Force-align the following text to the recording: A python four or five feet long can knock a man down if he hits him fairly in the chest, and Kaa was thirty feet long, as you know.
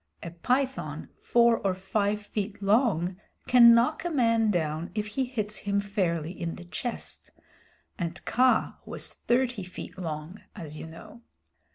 A 0.23 0.31
python 0.31 1.09
four 1.15 1.57
or 1.57 1.75
five 1.75 2.25
feet 2.25 2.59
long 2.63 3.17
can 3.45 3.75
knock 3.75 4.03
a 4.03 4.09
man 4.09 4.49
down 4.49 4.89
if 4.95 5.05
he 5.05 5.25
hits 5.25 5.57
him 5.57 5.79
fairly 5.79 6.31
in 6.31 6.55
the 6.55 6.63
chest, 6.63 7.29
and 7.99 8.19
Kaa 8.25 8.79
was 8.83 9.13
thirty 9.13 9.61
feet 9.63 9.99
long, 9.99 10.41
as 10.55 10.79
you 10.79 10.87
know. 10.87 11.21